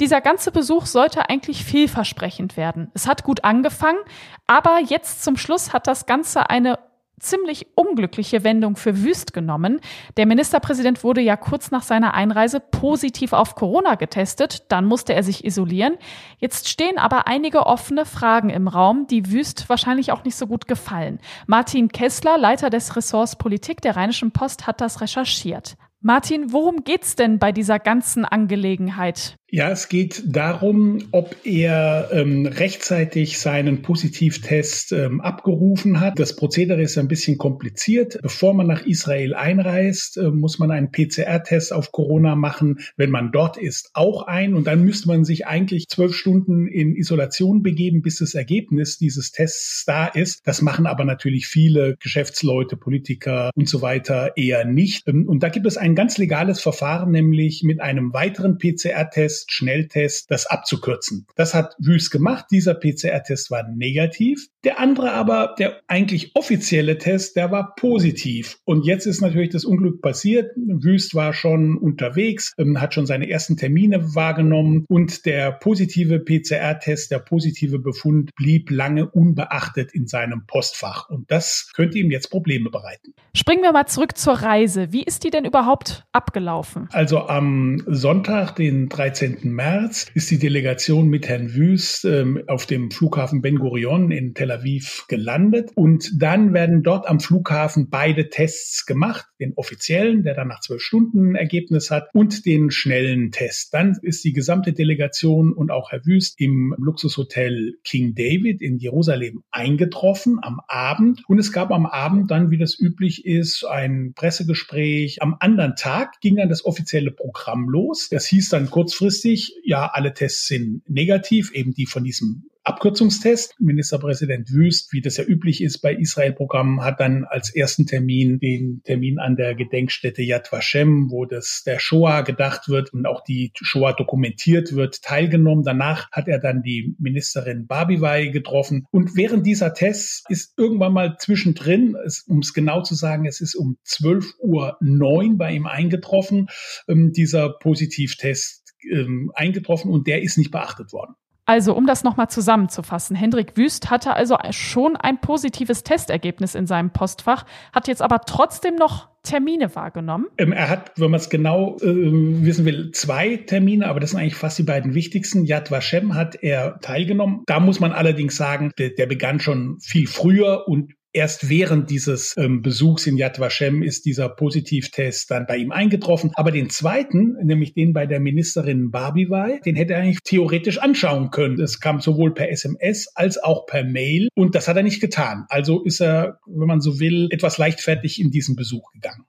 Dieser 0.00 0.20
ganze 0.20 0.52
Besuch 0.52 0.86
sollte 0.86 1.28
eigentlich 1.28 1.64
vielversprechend 1.64 2.56
werden. 2.56 2.90
Es 2.94 3.08
hat 3.08 3.24
gut 3.24 3.42
angefangen, 3.42 3.98
aber 4.46 4.78
jetzt 4.78 5.24
zum 5.24 5.36
Schluss 5.36 5.72
hat 5.72 5.88
das 5.88 6.06
Ganze 6.06 6.48
eine 6.50 6.78
ziemlich 7.20 7.66
unglückliche 7.74 8.44
Wendung 8.44 8.76
für 8.76 9.02
Wüst 9.02 9.32
genommen. 9.32 9.80
Der 10.16 10.26
Ministerpräsident 10.26 11.04
wurde 11.04 11.20
ja 11.20 11.36
kurz 11.36 11.70
nach 11.70 11.82
seiner 11.82 12.14
Einreise 12.14 12.60
positiv 12.60 13.32
auf 13.32 13.54
Corona 13.54 13.94
getestet, 13.94 14.64
dann 14.68 14.84
musste 14.84 15.14
er 15.14 15.22
sich 15.22 15.44
isolieren. 15.44 15.96
Jetzt 16.38 16.68
stehen 16.68 16.98
aber 16.98 17.26
einige 17.26 17.66
offene 17.66 18.04
Fragen 18.04 18.50
im 18.50 18.68
Raum, 18.68 19.06
die 19.06 19.30
Wüst 19.30 19.68
wahrscheinlich 19.68 20.12
auch 20.12 20.24
nicht 20.24 20.36
so 20.36 20.46
gut 20.46 20.68
gefallen. 20.68 21.18
Martin 21.46 21.88
Kessler, 21.88 22.38
Leiter 22.38 22.70
des 22.70 22.96
Ressorts 22.96 23.36
Politik 23.36 23.80
der 23.80 23.96
Rheinischen 23.96 24.32
Post, 24.32 24.66
hat 24.66 24.80
das 24.80 25.00
recherchiert. 25.00 25.76
Martin, 26.00 26.52
worum 26.52 26.84
geht's 26.84 27.16
denn 27.16 27.40
bei 27.40 27.50
dieser 27.50 27.80
ganzen 27.80 28.24
Angelegenheit? 28.24 29.34
Ja, 29.50 29.70
es 29.70 29.88
geht 29.88 30.24
darum, 30.26 30.98
ob 31.10 31.34
er 31.44 32.10
ähm, 32.12 32.44
rechtzeitig 32.44 33.38
seinen 33.38 33.80
Positivtest 33.80 34.92
ähm, 34.92 35.22
abgerufen 35.22 36.00
hat. 36.00 36.18
Das 36.18 36.36
Prozedere 36.36 36.82
ist 36.82 36.98
ein 36.98 37.08
bisschen 37.08 37.38
kompliziert. 37.38 38.18
Bevor 38.20 38.52
man 38.52 38.66
nach 38.66 38.84
Israel 38.84 39.32
einreist, 39.32 40.18
äh, 40.18 40.30
muss 40.30 40.58
man 40.58 40.70
einen 40.70 40.92
PCR-Test 40.92 41.72
auf 41.72 41.92
Corona 41.92 42.36
machen. 42.36 42.80
Wenn 42.98 43.10
man 43.10 43.32
dort 43.32 43.56
ist, 43.56 43.88
auch 43.94 44.26
ein. 44.26 44.52
Und 44.52 44.66
dann 44.66 44.84
müsste 44.84 45.08
man 45.08 45.24
sich 45.24 45.46
eigentlich 45.46 45.88
zwölf 45.88 46.14
Stunden 46.14 46.66
in 46.66 46.94
Isolation 46.94 47.62
begeben, 47.62 48.02
bis 48.02 48.16
das 48.16 48.34
Ergebnis 48.34 48.98
dieses 48.98 49.32
Tests 49.32 49.84
da 49.86 50.08
ist. 50.08 50.46
Das 50.46 50.60
machen 50.60 50.86
aber 50.86 51.06
natürlich 51.06 51.46
viele 51.46 51.96
Geschäftsleute, 52.00 52.76
Politiker 52.76 53.50
und 53.54 53.66
so 53.66 53.80
weiter 53.80 54.32
eher 54.36 54.66
nicht. 54.66 55.08
Ähm, 55.08 55.26
und 55.26 55.42
da 55.42 55.48
gibt 55.48 55.64
es 55.64 55.78
ein 55.78 55.94
ganz 55.94 56.18
legales 56.18 56.60
Verfahren, 56.60 57.12
nämlich 57.12 57.62
mit 57.62 57.80
einem 57.80 58.12
weiteren 58.12 58.58
PCR-Test 58.58 59.37
Test, 59.38 59.52
Schnelltest, 59.52 60.30
das 60.30 60.46
abzukürzen. 60.46 61.26
Das 61.36 61.54
hat 61.54 61.74
Wüst 61.78 62.10
gemacht. 62.10 62.46
Dieser 62.50 62.74
PCR-Test 62.74 63.50
war 63.50 63.68
negativ. 63.68 64.48
Der 64.64 64.80
andere 64.80 65.12
aber, 65.12 65.54
der 65.58 65.80
eigentlich 65.86 66.32
offizielle 66.34 66.98
Test, 66.98 67.36
der 67.36 67.50
war 67.50 67.74
positiv. 67.76 68.58
Und 68.64 68.84
jetzt 68.84 69.06
ist 69.06 69.20
natürlich 69.20 69.50
das 69.50 69.64
Unglück 69.64 70.02
passiert. 70.02 70.50
Wüst 70.56 71.14
war 71.14 71.32
schon 71.32 71.76
unterwegs, 71.76 72.54
ähm, 72.58 72.80
hat 72.80 72.94
schon 72.94 73.06
seine 73.06 73.30
ersten 73.30 73.56
Termine 73.56 74.14
wahrgenommen 74.14 74.84
und 74.88 75.26
der 75.26 75.52
positive 75.52 76.18
PCR-Test, 76.18 77.10
der 77.10 77.20
positive 77.20 77.78
Befund 77.78 78.34
blieb 78.34 78.70
lange 78.70 79.08
unbeachtet 79.08 79.92
in 79.92 80.06
seinem 80.06 80.46
Postfach. 80.46 81.08
Und 81.08 81.30
das 81.30 81.70
könnte 81.74 81.98
ihm 81.98 82.10
jetzt 82.10 82.30
Probleme 82.30 82.70
bereiten. 82.70 83.14
Springen 83.34 83.62
wir 83.62 83.72
mal 83.72 83.86
zurück 83.86 84.16
zur 84.16 84.34
Reise. 84.34 84.92
Wie 84.92 85.04
ist 85.04 85.22
die 85.24 85.30
denn 85.30 85.44
überhaupt 85.44 86.06
abgelaufen? 86.12 86.88
Also 86.92 87.28
am 87.28 87.82
Sonntag, 87.86 88.56
den 88.56 88.88
13. 88.88 89.27
19. 89.28 89.52
März 89.52 90.06
ist 90.14 90.30
die 90.30 90.38
Delegation 90.38 91.08
mit 91.08 91.28
Herrn 91.28 91.54
Wüst 91.54 92.04
ähm, 92.04 92.42
auf 92.46 92.66
dem 92.66 92.90
Flughafen 92.90 93.42
Ben 93.42 93.56
Gurion 93.56 94.10
in 94.10 94.34
Tel 94.34 94.50
Aviv 94.50 95.04
gelandet. 95.08 95.70
Und 95.74 96.10
dann 96.18 96.54
werden 96.54 96.82
dort 96.82 97.06
am 97.06 97.20
Flughafen 97.20 97.90
beide 97.90 98.30
Tests 98.30 98.86
gemacht. 98.86 99.26
Den 99.40 99.52
offiziellen, 99.54 100.22
der 100.22 100.34
dann 100.34 100.48
nach 100.48 100.60
zwölf 100.60 100.82
Stunden 100.82 101.32
ein 101.32 101.34
Ergebnis 101.34 101.90
hat, 101.90 102.08
und 102.12 102.46
den 102.46 102.70
schnellen 102.70 103.30
Test. 103.30 103.74
Dann 103.74 103.98
ist 104.02 104.24
die 104.24 104.32
gesamte 104.32 104.72
Delegation 104.72 105.52
und 105.52 105.70
auch 105.70 105.92
Herr 105.92 106.04
Wüst 106.06 106.40
im 106.40 106.74
Luxushotel 106.78 107.74
King 107.84 108.14
David 108.14 108.62
in 108.62 108.78
Jerusalem 108.78 109.42
eingetroffen 109.50 110.38
am 110.42 110.60
Abend. 110.68 111.22
Und 111.28 111.38
es 111.38 111.52
gab 111.52 111.70
am 111.70 111.86
Abend 111.86 112.30
dann, 112.30 112.50
wie 112.50 112.58
das 112.58 112.78
üblich 112.78 113.24
ist, 113.26 113.64
ein 113.64 114.12
Pressegespräch. 114.14 115.22
Am 115.22 115.36
anderen 115.40 115.76
Tag 115.76 116.20
ging 116.20 116.36
dann 116.36 116.48
das 116.48 116.64
offizielle 116.64 117.10
Programm 117.10 117.68
los. 117.68 118.08
Das 118.10 118.26
hieß 118.26 118.48
dann 118.48 118.70
kurzfristig 118.70 119.17
kurzfristig, 119.18 119.54
ja, 119.64 119.90
alle 119.92 120.14
Tests 120.14 120.46
sind 120.46 120.82
negativ, 120.88 121.52
eben 121.52 121.72
die 121.72 121.86
von 121.86 122.04
diesem 122.04 122.44
Abkürzungstest. 122.64 123.54
Ministerpräsident 123.60 124.52
Wüst, 124.52 124.92
wie 124.92 125.00
das 125.00 125.16
ja 125.16 125.24
üblich 125.24 125.62
ist 125.62 125.78
bei 125.78 125.94
Israel-Programmen, 125.94 126.82
hat 126.82 127.00
dann 127.00 127.24
als 127.24 127.54
ersten 127.54 127.86
Termin 127.86 128.40
den 128.40 128.82
Termin 128.84 129.18
an 129.18 129.36
der 129.36 129.54
Gedenkstätte 129.54 130.22
Yad 130.22 130.52
Vashem, 130.52 131.10
wo 131.10 131.24
das 131.24 131.62
der 131.64 131.78
Shoah 131.78 132.22
gedacht 132.22 132.68
wird 132.68 132.92
und 132.92 133.06
auch 133.06 133.24
die 133.24 133.52
Shoah 133.54 133.94
dokumentiert 133.94 134.74
wird, 134.74 135.00
teilgenommen. 135.00 135.64
Danach 135.64 136.10
hat 136.12 136.28
er 136.28 136.40
dann 136.40 136.62
die 136.62 136.94
Ministerin 136.98 137.66
Babivai 137.66 138.26
getroffen. 138.26 138.86
Und 138.90 139.16
während 139.16 139.46
dieser 139.46 139.72
Tests 139.72 140.24
ist 140.28 140.52
irgendwann 140.58 140.92
mal 140.92 141.16
zwischendrin, 141.18 141.96
um 142.26 142.40
es 142.40 142.52
genau 142.52 142.82
zu 142.82 142.94
sagen, 142.94 143.24
es 143.24 143.40
ist 143.40 143.54
um 143.54 143.78
12.09 143.86 144.40
Uhr 144.40 145.38
bei 145.38 145.52
ihm 145.52 145.66
eingetroffen, 145.66 146.48
ähm, 146.86 147.12
dieser 147.12 147.48
Positivtest 147.48 148.67
ähm, 148.90 149.32
eingetroffen 149.34 149.90
und 149.90 150.06
der 150.06 150.22
ist 150.22 150.38
nicht 150.38 150.50
beachtet 150.50 150.92
worden. 150.92 151.14
Also, 151.48 151.74
um 151.74 151.86
das 151.86 152.04
nochmal 152.04 152.28
zusammenzufassen, 152.28 153.16
Hendrik 153.16 153.56
Wüst 153.56 153.88
hatte 153.88 154.12
also 154.12 154.36
schon 154.50 154.96
ein 154.96 155.18
positives 155.18 155.82
Testergebnis 155.82 156.54
in 156.54 156.66
seinem 156.66 156.90
Postfach, 156.90 157.46
hat 157.72 157.88
jetzt 157.88 158.02
aber 158.02 158.20
trotzdem 158.26 158.74
noch 158.74 159.08
Termine 159.22 159.74
wahrgenommen? 159.74 160.26
Ähm, 160.36 160.52
er 160.52 160.68
hat, 160.68 160.92
wenn 160.96 161.10
man 161.10 161.20
es 161.20 161.30
genau 161.30 161.78
äh, 161.80 161.86
wissen 161.86 162.66
will, 162.66 162.90
zwei 162.92 163.36
Termine, 163.36 163.86
aber 163.86 163.98
das 163.98 164.10
sind 164.10 164.20
eigentlich 164.20 164.34
fast 164.34 164.58
die 164.58 164.62
beiden 164.62 164.94
wichtigsten. 164.94 165.46
Yad 165.46 165.70
Vashem 165.70 166.14
hat 166.14 166.34
er 166.42 166.80
teilgenommen. 166.80 167.44
Da 167.46 167.60
muss 167.60 167.80
man 167.80 167.92
allerdings 167.92 168.36
sagen, 168.36 168.72
der, 168.76 168.90
der 168.90 169.06
begann 169.06 169.40
schon 169.40 169.78
viel 169.80 170.06
früher 170.06 170.68
und 170.68 170.92
Erst 171.18 171.48
während 171.48 171.90
dieses 171.90 172.36
ähm, 172.36 172.62
Besuchs 172.62 173.08
in 173.08 173.16
Yad 173.16 173.40
Vashem 173.40 173.82
ist 173.82 174.04
dieser 174.04 174.28
Positivtest 174.28 175.28
dann 175.32 175.46
bei 175.46 175.56
ihm 175.56 175.72
eingetroffen. 175.72 176.30
Aber 176.34 176.52
den 176.52 176.70
zweiten, 176.70 177.36
nämlich 177.42 177.74
den 177.74 177.92
bei 177.92 178.06
der 178.06 178.20
Ministerin 178.20 178.92
Barbivai, 178.92 179.60
den 179.64 179.74
hätte 179.74 179.94
er 179.94 180.02
eigentlich 180.02 180.22
theoretisch 180.22 180.78
anschauen 180.78 181.32
können. 181.32 181.60
Es 181.60 181.80
kam 181.80 182.00
sowohl 182.00 182.34
per 182.34 182.52
SMS 182.52 183.08
als 183.16 183.42
auch 183.42 183.66
per 183.66 183.82
Mail 183.82 184.28
und 184.36 184.54
das 184.54 184.68
hat 184.68 184.76
er 184.76 184.84
nicht 184.84 185.00
getan. 185.00 185.44
Also 185.48 185.82
ist 185.82 186.00
er, 186.00 186.38
wenn 186.46 186.68
man 186.68 186.80
so 186.80 187.00
will, 187.00 187.26
etwas 187.32 187.58
leichtfertig 187.58 188.20
in 188.20 188.30
diesen 188.30 188.54
Besuch 188.54 188.92
gegangen. 188.92 189.24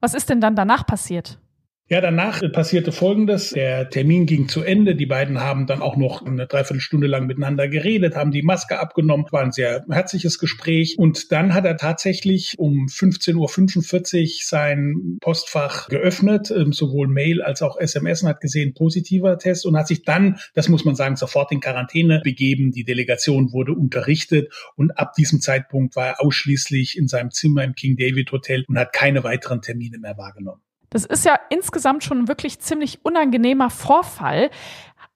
Was 0.00 0.14
ist 0.14 0.30
denn 0.30 0.40
dann 0.40 0.56
danach 0.56 0.84
passiert? 0.84 1.38
Ja, 1.90 2.00
danach 2.00 2.40
passierte 2.52 2.92
Folgendes. 2.92 3.50
Der 3.50 3.90
Termin 3.90 4.24
ging 4.24 4.48
zu 4.48 4.62
Ende. 4.62 4.96
Die 4.96 5.04
beiden 5.04 5.40
haben 5.40 5.66
dann 5.66 5.82
auch 5.82 5.98
noch 5.98 6.24
eine 6.24 6.46
Dreiviertelstunde 6.46 7.06
lang 7.06 7.26
miteinander 7.26 7.68
geredet, 7.68 8.16
haben 8.16 8.30
die 8.30 8.40
Maske 8.40 8.78
abgenommen. 8.78 9.26
War 9.32 9.42
ein 9.42 9.52
sehr 9.52 9.84
herzliches 9.90 10.38
Gespräch. 10.38 10.94
Und 10.96 11.30
dann 11.30 11.52
hat 11.52 11.66
er 11.66 11.76
tatsächlich 11.76 12.54
um 12.56 12.86
15.45 12.86 14.22
Uhr 14.22 14.28
sein 14.40 15.18
Postfach 15.20 15.88
geöffnet, 15.88 16.50
ähm, 16.50 16.72
sowohl 16.72 17.06
Mail 17.06 17.42
als 17.42 17.60
auch 17.60 17.76
SMS 17.76 18.22
und 18.22 18.30
hat 18.30 18.40
gesehen, 18.40 18.72
positiver 18.72 19.36
Test 19.38 19.66
und 19.66 19.76
hat 19.76 19.86
sich 19.86 20.04
dann, 20.04 20.38
das 20.54 20.70
muss 20.70 20.86
man 20.86 20.94
sagen, 20.94 21.16
sofort 21.16 21.52
in 21.52 21.60
Quarantäne 21.60 22.22
begeben. 22.24 22.72
Die 22.72 22.84
Delegation 22.84 23.52
wurde 23.52 23.72
unterrichtet 23.72 24.50
und 24.76 24.98
ab 24.98 25.12
diesem 25.12 25.42
Zeitpunkt 25.42 25.96
war 25.96 26.06
er 26.06 26.22
ausschließlich 26.22 26.96
in 26.96 27.08
seinem 27.08 27.30
Zimmer 27.30 27.62
im 27.62 27.74
King 27.74 27.96
David 27.98 28.32
Hotel 28.32 28.64
und 28.68 28.78
hat 28.78 28.94
keine 28.94 29.22
weiteren 29.22 29.60
Termine 29.60 29.98
mehr 29.98 30.16
wahrgenommen. 30.16 30.62
Das 30.90 31.04
ist 31.04 31.24
ja 31.24 31.38
insgesamt 31.50 32.04
schon 32.04 32.28
wirklich 32.28 32.60
ziemlich 32.60 33.04
unangenehmer 33.04 33.70
Vorfall. 33.70 34.50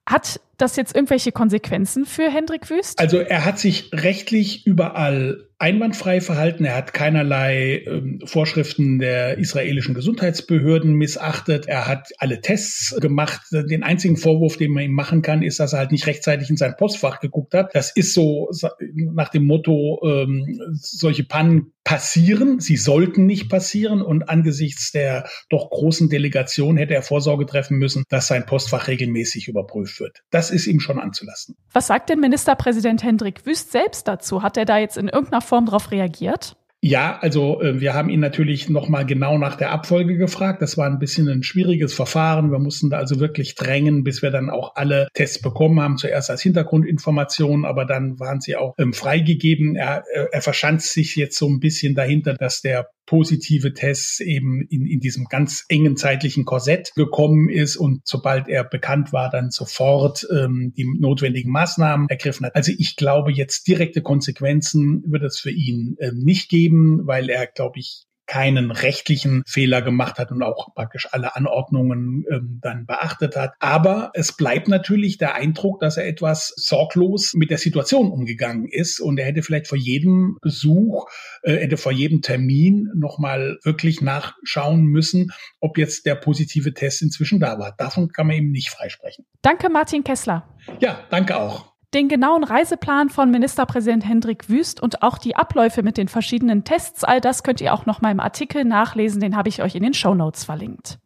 Hat 0.08 0.40
das 0.58 0.76
jetzt 0.76 0.94
irgendwelche 0.94 1.32
Konsequenzen 1.32 2.04
für 2.04 2.30
Hendrik 2.30 2.68
Wüst? 2.70 2.98
Also 2.98 3.18
er 3.18 3.44
hat 3.44 3.58
sich 3.58 3.90
rechtlich 3.92 4.66
überall 4.66 5.48
einwandfrei 5.58 6.20
verhalten. 6.20 6.64
Er 6.64 6.76
hat 6.76 6.94
keinerlei 6.94 7.82
ähm, 7.84 8.20
Vorschriften 8.24 9.00
der 9.00 9.38
israelischen 9.38 9.94
Gesundheitsbehörden 9.94 10.94
missachtet. 10.94 11.66
Er 11.66 11.88
hat 11.88 12.10
alle 12.18 12.40
Tests 12.40 12.96
gemacht. 13.00 13.40
Den 13.50 13.82
einzigen 13.82 14.16
Vorwurf, 14.16 14.56
den 14.56 14.70
man 14.70 14.84
ihm 14.84 14.92
machen 14.92 15.20
kann, 15.20 15.42
ist, 15.42 15.58
dass 15.58 15.72
er 15.72 15.80
halt 15.80 15.92
nicht 15.92 16.06
rechtzeitig 16.06 16.48
in 16.48 16.56
sein 16.56 16.76
Postfach 16.76 17.18
geguckt 17.18 17.54
hat. 17.54 17.74
Das 17.74 17.90
ist 17.90 18.14
so 18.14 18.50
nach 18.94 19.30
dem 19.30 19.46
Motto, 19.46 20.00
ähm, 20.04 20.60
solche 20.74 21.24
Pannen 21.24 21.72
passieren. 21.82 22.60
Sie 22.60 22.76
sollten 22.76 23.26
nicht 23.26 23.48
passieren. 23.48 24.00
Und 24.00 24.28
angesichts 24.28 24.92
der 24.92 25.28
doch 25.48 25.70
großen 25.70 26.08
Delegation 26.08 26.76
hätte 26.76 26.94
er 26.94 27.02
Vorsorge 27.02 27.46
treffen 27.46 27.78
müssen, 27.78 28.04
dass 28.10 28.28
sein 28.28 28.46
Postfach 28.46 28.86
regelmäßig 28.86 29.48
überprüft 29.48 29.98
wird. 29.98 30.22
Das 30.30 30.47
ist 30.50 30.66
ihm 30.66 30.80
schon 30.80 31.00
anzulassen. 31.00 31.56
Was 31.72 31.86
sagt 31.86 32.10
denn 32.10 32.20
Ministerpräsident 32.20 33.02
Hendrik 33.02 33.46
Wüst 33.46 33.72
selbst 33.72 34.06
dazu? 34.06 34.42
Hat 34.42 34.56
er 34.56 34.64
da 34.64 34.78
jetzt 34.78 34.98
in 34.98 35.08
irgendeiner 35.08 35.40
Form 35.40 35.66
darauf 35.66 35.90
reagiert? 35.90 36.56
Ja, 36.80 37.18
also 37.20 37.60
äh, 37.60 37.80
wir 37.80 37.94
haben 37.94 38.08
ihn 38.08 38.20
natürlich 38.20 38.68
nochmal 38.68 39.04
genau 39.04 39.36
nach 39.36 39.56
der 39.56 39.72
Abfolge 39.72 40.16
gefragt. 40.16 40.62
Das 40.62 40.78
war 40.78 40.86
ein 40.86 41.00
bisschen 41.00 41.28
ein 41.28 41.42
schwieriges 41.42 41.92
Verfahren. 41.92 42.52
Wir 42.52 42.60
mussten 42.60 42.88
da 42.88 42.98
also 42.98 43.18
wirklich 43.18 43.56
drängen, 43.56 44.04
bis 44.04 44.22
wir 44.22 44.30
dann 44.30 44.48
auch 44.48 44.76
alle 44.76 45.08
Tests 45.12 45.42
bekommen 45.42 45.80
haben. 45.80 45.96
Zuerst 45.96 46.30
als 46.30 46.42
Hintergrundinformation, 46.42 47.64
aber 47.64 47.84
dann 47.84 48.20
waren 48.20 48.40
sie 48.40 48.54
auch 48.54 48.74
ähm, 48.78 48.92
freigegeben. 48.92 49.74
Er, 49.74 50.04
äh, 50.14 50.26
er 50.30 50.40
verschanzt 50.40 50.92
sich 50.92 51.16
jetzt 51.16 51.36
so 51.36 51.48
ein 51.48 51.58
bisschen 51.58 51.96
dahinter, 51.96 52.34
dass 52.34 52.60
der 52.60 52.88
positive 53.08 53.72
Tests 53.72 54.20
eben 54.20 54.60
in, 54.68 54.86
in 54.86 55.00
diesem 55.00 55.24
ganz 55.24 55.64
engen 55.68 55.96
zeitlichen 55.96 56.44
Korsett 56.44 56.92
gekommen 56.94 57.48
ist 57.48 57.76
und 57.76 58.02
sobald 58.04 58.48
er 58.48 58.64
bekannt 58.64 59.14
war, 59.14 59.30
dann 59.30 59.50
sofort 59.50 60.26
ähm, 60.30 60.74
die 60.76 60.84
notwendigen 60.84 61.50
Maßnahmen 61.50 62.08
ergriffen 62.10 62.44
hat. 62.44 62.54
Also 62.54 62.70
ich 62.76 62.96
glaube, 62.96 63.32
jetzt 63.32 63.66
direkte 63.66 64.02
Konsequenzen 64.02 65.02
wird 65.06 65.22
es 65.22 65.38
für 65.38 65.50
ihn 65.50 65.96
ähm, 66.00 66.18
nicht 66.18 66.50
geben, 66.50 66.67
weil 66.74 67.30
er, 67.30 67.46
glaube 67.46 67.78
ich, 67.78 68.08
keinen 68.28 68.70
rechtlichen 68.70 69.42
Fehler 69.46 69.82
gemacht 69.82 70.18
hat 70.18 70.30
und 70.30 70.42
auch 70.42 70.74
praktisch 70.74 71.08
alle 71.10 71.34
Anordnungen 71.34 72.24
ähm, 72.30 72.60
dann 72.62 72.86
beachtet 72.86 73.34
hat. 73.34 73.54
Aber 73.58 74.10
es 74.14 74.36
bleibt 74.36 74.68
natürlich 74.68 75.16
der 75.16 75.34
Eindruck, 75.34 75.80
dass 75.80 75.96
er 75.96 76.06
etwas 76.06 76.52
sorglos 76.56 77.32
mit 77.34 77.50
der 77.50 77.58
Situation 77.58 78.12
umgegangen 78.12 78.68
ist 78.68 79.00
und 79.00 79.18
er 79.18 79.24
hätte 79.24 79.42
vielleicht 79.42 79.66
vor 79.66 79.78
jedem 79.78 80.36
Besuch, 80.42 81.06
äh, 81.42 81.56
hätte 81.56 81.78
vor 81.78 81.90
jedem 81.90 82.20
Termin 82.20 82.90
nochmal 82.94 83.58
wirklich 83.64 84.02
nachschauen 84.02 84.84
müssen, 84.84 85.32
ob 85.60 85.78
jetzt 85.78 86.04
der 86.04 86.14
positive 86.14 86.74
Test 86.74 87.00
inzwischen 87.00 87.40
da 87.40 87.58
war. 87.58 87.74
Davon 87.78 88.10
kann 88.10 88.26
man 88.26 88.36
ihm 88.36 88.50
nicht 88.50 88.68
freisprechen. 88.68 89.24
Danke, 89.40 89.70
Martin 89.70 90.04
Kessler. 90.04 90.46
Ja, 90.80 91.00
danke 91.08 91.34
auch. 91.36 91.67
Den 91.94 92.08
genauen 92.08 92.44
Reiseplan 92.44 93.08
von 93.08 93.30
Ministerpräsident 93.30 94.06
Hendrik 94.06 94.50
Wüst 94.50 94.82
und 94.82 95.02
auch 95.02 95.16
die 95.16 95.36
Abläufe 95.36 95.82
mit 95.82 95.96
den 95.96 96.08
verschiedenen 96.08 96.62
Tests, 96.62 97.02
all 97.02 97.22
das 97.22 97.42
könnt 97.42 97.62
ihr 97.62 97.72
auch 97.72 97.86
noch 97.86 98.02
mal 98.02 98.10
im 98.10 98.20
Artikel 98.20 98.66
nachlesen, 98.66 99.22
den 99.22 99.34
habe 99.34 99.48
ich 99.48 99.62
euch 99.62 99.74
in 99.74 99.82
den 99.82 99.94
Show 99.94 100.14
Notes 100.14 100.44
verlinkt. 100.44 100.98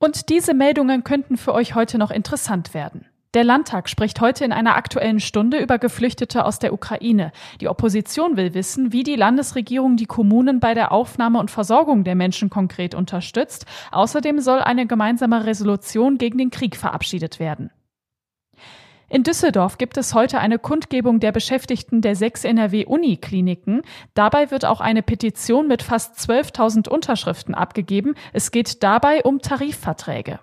Und 0.00 0.30
diese 0.30 0.52
Meldungen 0.52 1.04
könnten 1.04 1.36
für 1.36 1.54
euch 1.54 1.76
heute 1.76 1.98
noch 1.98 2.10
interessant 2.10 2.74
werden. 2.74 3.06
Der 3.34 3.44
Landtag 3.44 3.88
spricht 3.88 4.20
heute 4.20 4.44
in 4.44 4.50
einer 4.50 4.74
aktuellen 4.74 5.20
Stunde 5.20 5.58
über 5.58 5.78
Geflüchtete 5.78 6.44
aus 6.44 6.58
der 6.58 6.72
Ukraine. 6.72 7.30
Die 7.60 7.68
Opposition 7.68 8.36
will 8.36 8.54
wissen, 8.54 8.92
wie 8.92 9.04
die 9.04 9.16
Landesregierung 9.16 9.96
die 9.96 10.06
Kommunen 10.06 10.58
bei 10.58 10.74
der 10.74 10.90
Aufnahme 10.90 11.38
und 11.38 11.52
Versorgung 11.52 12.02
der 12.02 12.16
Menschen 12.16 12.50
konkret 12.50 12.96
unterstützt. 12.96 13.66
Außerdem 13.92 14.40
soll 14.40 14.58
eine 14.58 14.86
gemeinsame 14.88 15.46
Resolution 15.46 16.18
gegen 16.18 16.38
den 16.38 16.50
Krieg 16.50 16.74
verabschiedet 16.74 17.38
werden. 17.38 17.70
In 19.08 19.22
Düsseldorf 19.22 19.78
gibt 19.78 19.96
es 19.96 20.14
heute 20.14 20.38
eine 20.38 20.58
Kundgebung 20.58 21.20
der 21.20 21.30
Beschäftigten 21.30 22.00
der 22.00 22.16
sechs 22.16 22.44
NRW-Unikliniken. 22.44 23.82
Dabei 24.14 24.50
wird 24.50 24.64
auch 24.64 24.80
eine 24.80 25.02
Petition 25.02 25.68
mit 25.68 25.82
fast 25.82 26.16
12.000 26.18 26.88
Unterschriften 26.88 27.54
abgegeben. 27.54 28.14
Es 28.32 28.50
geht 28.50 28.82
dabei 28.82 29.22
um 29.22 29.40
Tarifverträge. 29.40 30.40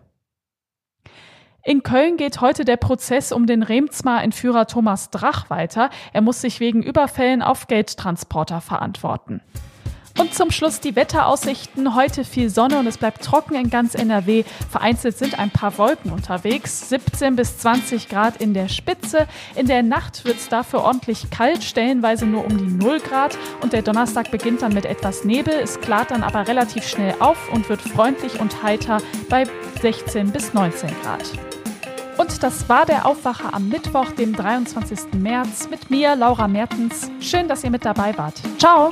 In 1.64 1.84
Köln 1.84 2.18
geht 2.18 2.42
heute 2.42 2.66
der 2.66 2.78
Prozess 2.78 3.32
um 3.32 3.46
den 3.46 3.62
Remzmar-Entführer 3.62 4.66
Thomas 4.66 5.12
Drach 5.12 5.50
weiter. 5.50 5.90
Er 6.12 6.22
muss 6.22 6.42
sich 6.42 6.60
wegen 6.60 6.82
Überfällen 6.82 7.42
auf 7.44 7.68
Geldtransporter 7.68 8.62
verantworten. 8.62 9.42
Und 10.22 10.36
zum 10.36 10.52
Schluss 10.52 10.80
die 10.80 10.96
Wetteraussichten. 10.96 11.96
Heute 11.96 12.24
viel 12.24 12.52
Sonne 12.52 12.78
und 12.78 12.86
es 12.86 13.00
bleibt 13.00 13.24
trocken 13.24 13.56
in 13.56 13.72
ganz 13.72 13.96
NRW. 13.96 14.44
Vereinzelt 14.70 15.18
sind 15.18 15.40
ein 15.40 15.50
paar 15.50 15.80
Wolken 15.80 16.12
unterwegs. 16.12 16.90
17 16.90 17.36
bis 17.36 17.58
20 17.58 18.08
Grad 18.08 18.40
in 18.40 18.54
der 18.54 18.70
Spitze. 18.70 19.26
In 19.56 19.66
der 19.66 19.82
Nacht 19.82 20.24
wird 20.24 20.38
es 20.38 20.48
dafür 20.48 20.84
ordentlich 20.84 21.32
kalt, 21.32 21.64
stellenweise 21.64 22.28
nur 22.28 22.46
um 22.46 22.56
die 22.56 22.72
0 22.72 23.00
Grad. 23.00 23.36
Und 23.62 23.74
der 23.74 23.82
Donnerstag 23.82 24.30
beginnt 24.30 24.62
dann 24.62 24.76
mit 24.76 24.86
etwas 24.86 25.26
Nebel. 25.26 25.56
Es 25.56 25.82
klart 25.82 26.12
dann 26.12 26.22
aber 26.22 26.48
relativ 26.48 26.88
schnell 26.88 27.16
auf 27.18 27.52
und 27.52 27.68
wird 27.68 27.82
freundlich 27.82 28.40
und 28.40 28.62
heiter 28.62 29.00
bei 29.28 29.46
16 29.82 30.32
bis 30.32 30.54
19 30.54 30.92
Grad. 31.02 31.24
Und 32.18 32.44
das 32.44 32.70
war 32.70 32.86
der 32.86 33.08
Aufwacher 33.08 33.56
am 33.56 33.70
Mittwoch, 33.70 34.12
dem 34.12 34.36
23. 34.36 35.14
März, 35.14 35.68
mit 35.72 35.90
mir, 35.90 36.16
Laura 36.16 36.48
Mertens. 36.48 37.10
Schön, 37.22 37.48
dass 37.48 37.64
ihr 37.64 37.72
mit 37.72 37.86
dabei 37.86 38.16
wart. 38.20 38.36
Ciao! 38.60 38.92